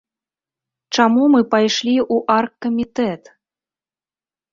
Чаму 0.95 1.23
мы 1.33 1.41
пайшлі 1.53 1.93
ў 2.13 2.37
аргкамітэт? 2.37 3.23